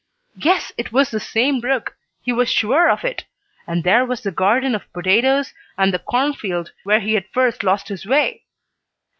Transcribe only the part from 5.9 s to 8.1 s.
the cornfield where he had first lost his